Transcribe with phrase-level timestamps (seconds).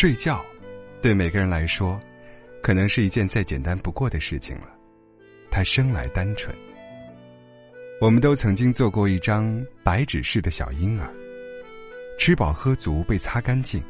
[0.00, 0.42] 睡觉，
[1.02, 2.00] 对每个人来说，
[2.62, 4.68] 可能是一件再简单不过的事情了。
[5.50, 6.56] 它生来单纯。
[8.00, 11.06] 我们都曾经做过一张白纸似的小婴儿，
[12.18, 13.84] 吃饱喝足，被擦干净，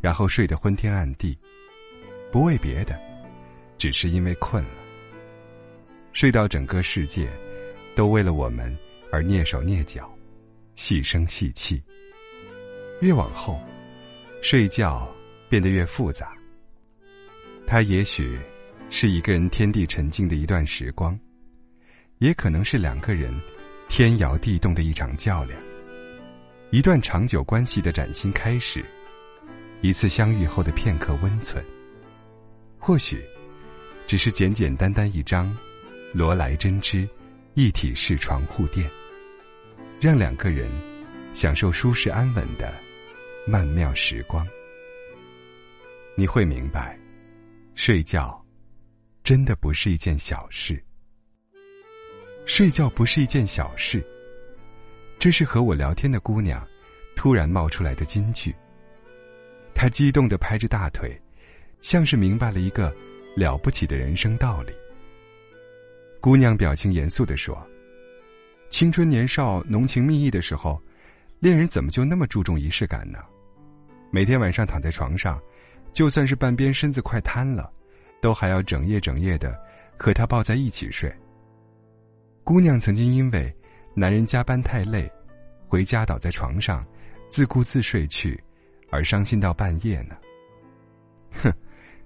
[0.00, 1.38] 然后睡得昏天暗地，
[2.32, 2.98] 不为别的，
[3.78, 4.70] 只是因为困了。
[6.12, 7.30] 睡到整个世界，
[7.94, 8.76] 都为了我们
[9.12, 10.12] 而蹑手蹑脚，
[10.74, 11.80] 细声细气。
[13.00, 13.60] 越往后，
[14.42, 15.08] 睡觉
[15.48, 16.32] 变得越复杂。
[17.66, 18.38] 它也许
[18.90, 21.18] 是一个人天地沉静的一段时光，
[22.18, 23.34] 也可能是两个人
[23.88, 25.60] 天摇地动的一场较量，
[26.70, 28.84] 一段长久关系的崭新开始，
[29.80, 31.64] 一次相遇后的片刻温存。
[32.78, 33.20] 或许，
[34.06, 35.56] 只是简简单单一张
[36.12, 37.08] 罗莱针织
[37.54, 38.88] 一体式床护垫，
[40.00, 40.70] 让两个人
[41.34, 42.72] 享受舒适安稳的。
[43.48, 44.44] 曼妙时光，
[46.18, 46.98] 你会明白，
[47.74, 48.42] 睡觉
[49.22, 50.82] 真的不是一件小事。
[52.46, 54.02] 睡觉不是一件小事，
[55.18, 56.66] 这是和我聊天的姑娘
[57.16, 58.54] 突然冒出来的金句。
[59.74, 61.20] 她激动的拍着大腿，
[61.82, 62.96] 像是明白了一个
[63.36, 64.72] 了不起的人生道理。
[66.18, 67.62] 姑娘表情严肃的说
[68.70, 70.80] ：“青春年少、浓情蜜意的时候，
[71.40, 73.18] 恋人怎么就那么注重仪式感呢？”
[74.10, 75.38] 每天晚上躺在床上，
[75.96, 77.72] 就算是半边身子快瘫了，
[78.20, 79.58] 都还要整夜整夜的
[79.96, 81.10] 和他抱在一起睡。
[82.44, 83.50] 姑娘曾经因为
[83.94, 85.10] 男人加班太累，
[85.66, 86.86] 回家倒在床上，
[87.30, 88.38] 自顾自睡去，
[88.90, 90.14] 而伤心到半夜呢。
[91.42, 91.50] 哼，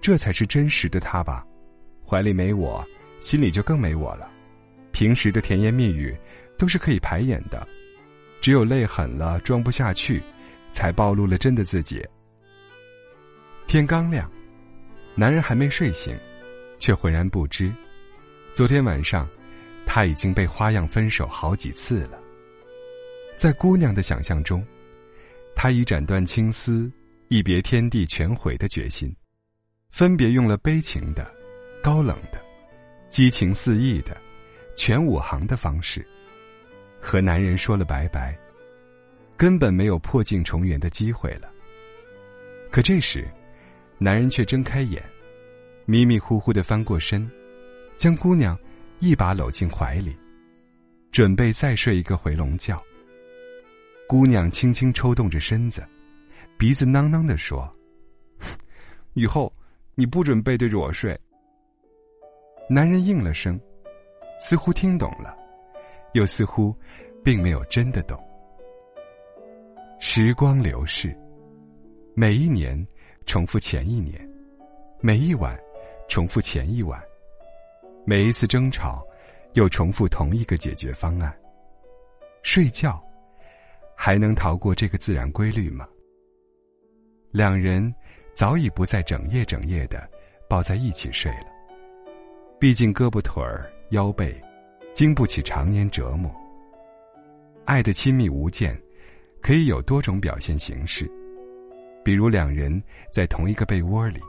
[0.00, 1.46] 这才是真实的他吧？
[2.08, 2.82] 怀里没我，
[3.20, 4.30] 心里就更没我了。
[4.92, 6.16] 平时的甜言蜜语
[6.56, 7.68] 都是可以排演的，
[8.40, 10.22] 只有累狠了，装不下去。
[10.72, 12.02] 才暴露了真的自己。
[13.66, 14.30] 天刚亮，
[15.14, 16.16] 男人还没睡醒，
[16.78, 17.72] 却浑然不知，
[18.52, 19.28] 昨天晚上
[19.84, 22.18] 他已经被花样分手好几次了。
[23.36, 24.64] 在姑娘的想象中，
[25.56, 26.90] 他已斩断青丝，
[27.28, 29.14] 一别天地全毁的决心，
[29.90, 31.28] 分别用了悲情的、
[31.82, 32.40] 高冷的、
[33.10, 34.16] 激情四溢的、
[34.76, 36.06] 全五行的方式，
[37.00, 38.38] 和男人说了拜拜。
[39.36, 41.50] 根本没有破镜重圆的机会了。
[42.70, 43.28] 可这时，
[43.98, 45.02] 男人却睁开眼，
[45.86, 47.30] 迷迷糊糊的翻过身，
[47.96, 48.58] 将姑娘
[48.98, 50.16] 一把搂进怀里，
[51.10, 52.78] 准备再睡一个回笼觉。
[54.06, 55.82] 姑娘轻轻抽动着身子，
[56.58, 57.72] 鼻子囔囔的说
[59.14, 59.52] ：“以后
[59.94, 61.18] 你不准背对着我睡。”
[62.68, 63.58] 男人应了声，
[64.40, 65.36] 似乎听懂了，
[66.14, 66.74] 又似乎
[67.22, 68.18] 并没有真的懂。
[70.00, 71.16] 时光流逝，
[72.14, 72.86] 每一年
[73.26, 74.20] 重复前一年，
[75.00, 75.58] 每一晚
[76.08, 77.02] 重复前一晚，
[78.04, 79.06] 每一次争吵
[79.54, 81.34] 又重复同一个解决方案。
[82.42, 83.02] 睡觉
[83.96, 85.88] 还能逃过这个自然规律吗？
[87.30, 87.92] 两人
[88.34, 90.08] 早已不再整夜整夜的
[90.48, 91.46] 抱在一起睡了，
[92.58, 94.40] 毕竟胳膊腿儿、腰背
[94.92, 96.30] 经不起常年折磨。
[97.64, 98.78] 爱的亲密无间。
[99.40, 101.06] 可以有多种表现形式，
[102.04, 104.20] 比如两人在同一个被窝里，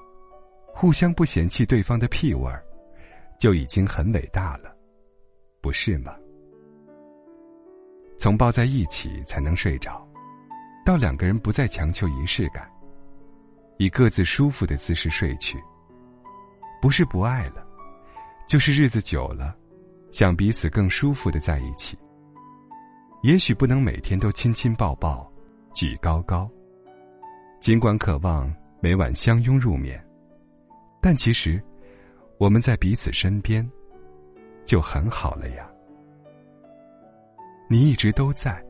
[0.74, 2.64] 互相不嫌弃对方的屁味儿，
[3.38, 4.74] 就已经很伟大了，
[5.62, 6.16] 不是吗？
[8.18, 10.08] 从抱在一起才能睡着，
[10.86, 12.66] 到两个人不再强求仪式感，
[13.78, 15.62] 以各自舒服的姿势睡去，
[16.82, 17.68] 不是不爱了，
[18.48, 19.54] 就是日子久了，
[20.14, 21.98] 想彼此更舒服的在一起。
[23.22, 25.30] 也许不能每天都亲亲抱抱，
[25.74, 26.50] 举高高。
[27.66, 30.00] 尽管渴望每晚相拥入眠，
[31.02, 31.60] 但其实
[32.38, 33.68] 我们在彼此身边
[34.66, 35.68] 就很好了呀。
[37.68, 38.64] 你一直都在，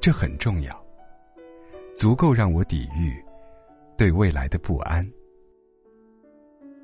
[0.00, 0.84] 这很重要，
[1.94, 3.24] 足够让我抵御
[3.96, 5.08] 对未来的不安。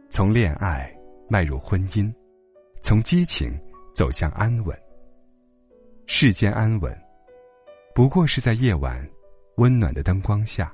[0.08, 0.88] 从恋爱
[1.28, 2.14] 迈入婚姻，
[2.81, 3.60] 从激情
[3.92, 4.78] 走向安稳。
[6.06, 6.96] 世间安稳，
[7.92, 9.04] 不过是在夜晚
[9.56, 10.72] 温暖的灯光下，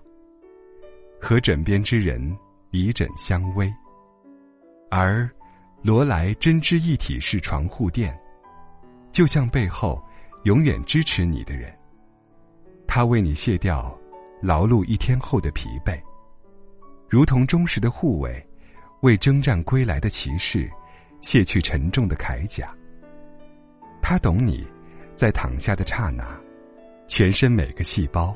[1.21, 2.37] 和枕边之人
[2.71, 3.73] 以枕相偎。
[4.91, 5.31] 而
[5.83, 8.19] 罗莱针织一体式床护垫，
[9.13, 10.03] 就像背后
[10.45, 11.73] 永远支持你的人，
[12.87, 13.97] 他为你卸掉
[14.41, 16.01] 劳碌一天后的疲惫，
[17.09, 18.45] 如同忠实的护卫
[19.03, 20.71] 为征战归来的骑士
[21.21, 22.75] 卸去沉重的铠甲。
[24.03, 24.67] 他懂你。
[25.17, 26.35] 在躺下的刹那，
[27.07, 28.35] 全身每个细胞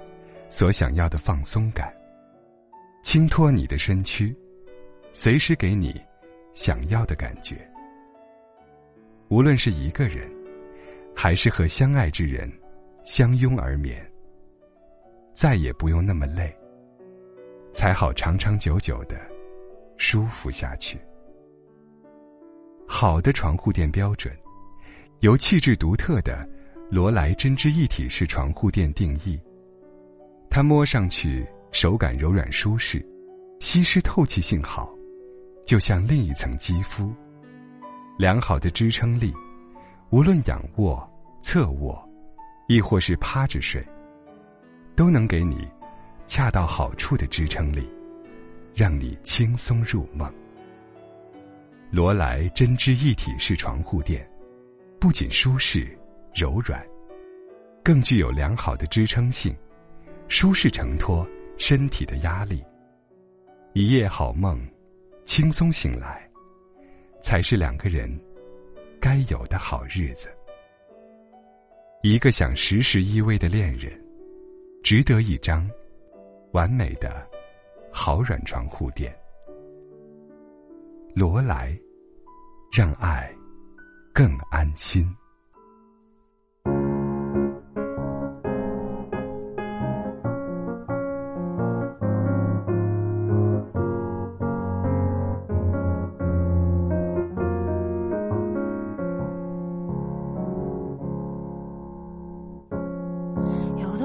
[0.50, 1.90] 所想要的放松感。
[3.04, 4.34] 轻托你的身躯，
[5.12, 6.02] 随时给你
[6.54, 7.54] 想要的感觉。
[9.28, 10.26] 无论是一个人，
[11.14, 12.50] 还是和相爱之人
[13.04, 14.02] 相拥而眠，
[15.34, 16.50] 再也不用那么累，
[17.74, 19.20] 才好长长久久的
[19.98, 20.98] 舒服下去。
[22.88, 24.34] 好的床护垫标准，
[25.20, 26.48] 由气质独特的
[26.90, 29.38] 罗莱针织一体式床护垫定义。
[30.48, 33.04] 它摸上去手感柔软舒适，
[33.58, 34.94] 吸湿透气性好，
[35.66, 37.12] 就像另一层肌肤。
[38.16, 39.34] 良好的支撑力，
[40.10, 41.04] 无论仰卧、
[41.42, 42.00] 侧卧，
[42.68, 43.84] 亦或是趴着睡，
[44.94, 45.68] 都能给你
[46.28, 47.90] 恰到好处的支撑力，
[48.72, 50.32] 让你轻松入梦。
[51.90, 54.24] 罗莱针织一体式床护垫，
[55.00, 55.98] 不仅舒适
[56.36, 56.80] 柔软，
[57.82, 59.52] 更具有良好的支撑性，
[60.28, 61.26] 舒适承托
[61.56, 62.64] 身体的压力。
[63.72, 64.60] 一夜好梦，
[65.24, 66.30] 轻松醒来，
[67.22, 68.08] 才是两个人
[69.00, 70.28] 该有的好日子。
[72.02, 73.92] 一个想时时依偎的恋人，
[74.82, 75.68] 值得一张
[76.52, 77.26] 完美的
[77.90, 79.14] 好软床护垫。
[81.14, 81.76] 罗莱，
[82.76, 83.34] 让爱
[84.12, 85.08] 更安心。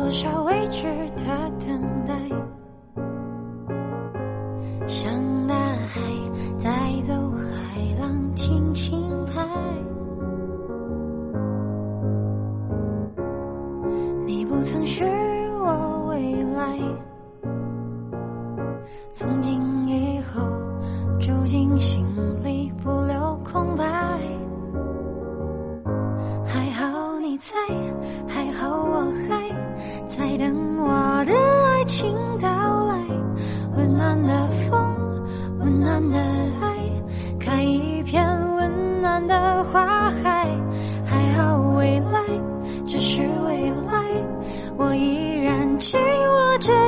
[0.10, 2.18] 多少未知的等待？
[4.88, 6.02] 像大海
[6.58, 9.46] 带走海浪，轻轻拍。
[14.26, 15.06] 你不曾许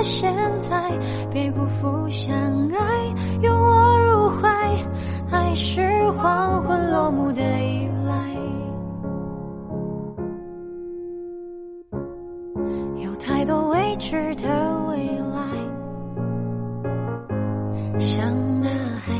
[0.02, 0.92] 现在，
[1.30, 2.34] 别辜负相
[2.70, 2.80] 爱，
[3.42, 4.50] 拥我入怀。
[5.30, 5.82] 爱是
[6.12, 8.36] 黄昏落幕的依赖。
[12.98, 14.50] 有太多未知的
[14.90, 14.98] 未
[15.34, 15.40] 来，
[18.00, 18.70] 像大
[19.06, 19.14] 海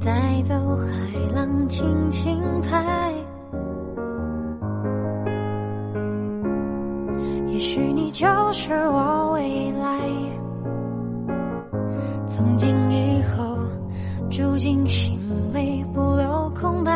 [0.00, 0.86] 带走海
[1.34, 3.12] 浪，轻轻拍。
[7.48, 9.19] 也许你就是我
[14.60, 15.18] 尽心
[15.54, 16.92] 里，不留空白。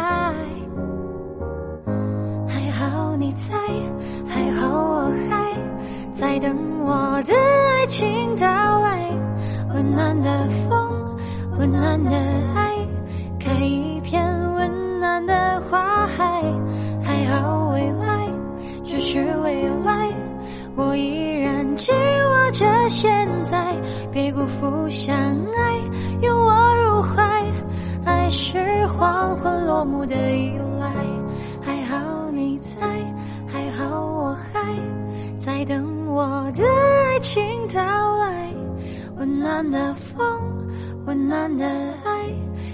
[2.47, 3.57] 还好你在，
[4.29, 5.57] 还好我还
[6.13, 8.47] 在等我的爱情到
[8.83, 9.11] 来。
[9.73, 11.17] 温暖的风，
[11.59, 12.11] 温暖的
[12.55, 12.71] 爱，
[13.41, 14.23] 开一片
[14.53, 16.43] 温暖的花海。
[17.03, 18.29] 还好未来
[18.85, 20.13] 只是未来，
[20.77, 23.75] 我依然紧握着现在，
[24.13, 25.74] 别辜负相爱，
[30.07, 30.91] 的依赖。
[31.63, 32.81] 还好你在，
[33.47, 34.61] 还好我还
[35.39, 37.81] 在等我的爱情到
[38.19, 38.51] 来。
[39.17, 40.27] 温暖的风，
[41.07, 41.65] 温暖的
[42.05, 42.25] 爱，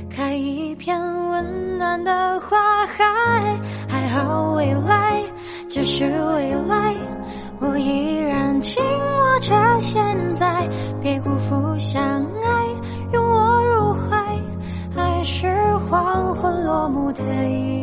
[0.09, 0.99] 开一片
[1.29, 3.05] 温暖的花海。
[3.89, 5.23] 还好未来
[5.69, 6.97] 只是未来，
[7.61, 10.03] 我依然紧握着现
[10.35, 10.69] 在，
[11.01, 11.20] 别
[16.91, 17.23] 拥我入怀。
[17.23, 17.80] 爱是黄昏落幕的